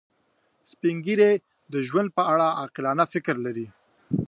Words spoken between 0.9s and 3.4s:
ږیری د ژوند په اړه عاقلانه فکر